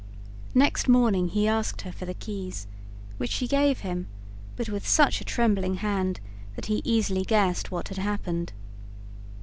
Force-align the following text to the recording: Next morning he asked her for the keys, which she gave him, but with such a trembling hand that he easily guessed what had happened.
Next 0.55 0.87
morning 0.87 1.27
he 1.27 1.47
asked 1.47 1.81
her 1.81 1.91
for 1.91 2.05
the 2.05 2.15
keys, 2.15 2.65
which 3.17 3.29
she 3.29 3.47
gave 3.47 3.81
him, 3.81 4.07
but 4.55 4.67
with 4.67 4.87
such 4.87 5.21
a 5.21 5.23
trembling 5.23 5.75
hand 5.75 6.19
that 6.55 6.65
he 6.65 6.81
easily 6.83 7.23
guessed 7.23 7.69
what 7.69 7.89
had 7.89 7.99
happened. 7.99 8.51